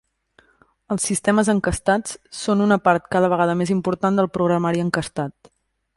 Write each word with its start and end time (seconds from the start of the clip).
Els 0.95 1.03
sistemes 1.09 1.51
encastats 1.53 2.17
són 2.39 2.65
una 2.69 2.79
part 2.87 3.07
cada 3.17 3.29
vegada 3.37 3.57
més 3.63 3.75
important 3.77 4.21
del 4.21 4.31
programari 4.39 4.87
encastat. 4.87 5.55